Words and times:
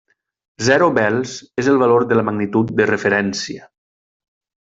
Zero 0.67 0.87
bels 0.97 1.33
és 1.63 1.69
el 1.73 1.77
valor 1.83 2.07
de 2.13 2.17
la 2.19 2.25
magnitud 2.31 2.73
de 2.81 2.91
referència. 2.93 3.71